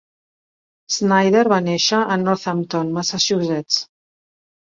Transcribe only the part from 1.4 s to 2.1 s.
va néixer